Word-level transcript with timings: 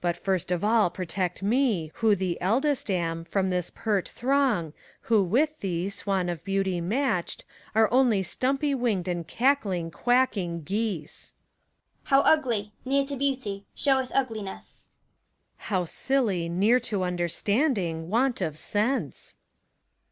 But 0.00 0.16
first 0.16 0.50
of 0.50 0.64
all 0.64 0.90
protect 0.90 1.44
me, 1.44 1.92
who 2.02 2.16
the 2.16 2.40
eldest 2.40 2.90
am, 2.90 3.24
From 3.24 3.50
this 3.50 3.70
pert 3.72 4.08
throng, 4.08 4.72
who 5.02 5.22
with 5.22 5.60
thee. 5.60 5.88
Swan 5.88 6.28
of 6.28 6.42
Beauty 6.42 6.80
matched. 6.80 7.44
Are 7.72 7.88
only 7.92 8.24
stumpy 8.24 8.74
winged 8.74 9.06
and 9.06 9.28
cackling, 9.28 9.92
quacking 9.92 10.62
geese. 10.64 11.34
LEADiat 12.02 12.02
OF 12.02 12.02
THE 12.02 12.10
CHORUS. 12.10 12.26
How 12.26 12.32
ugly, 12.32 12.72
near 12.84 13.06
to 13.06 13.16
Beauty, 13.16 13.64
showeth 13.72 14.10
Ugliness! 14.12 14.88
PHORKTAS. 15.58 15.68
How 15.68 15.84
silly, 15.84 16.48
near 16.48 16.80
to 16.80 17.04
understanding 17.04 18.08
want 18.10 18.40
of 18.40 18.58
sense! 18.58 19.36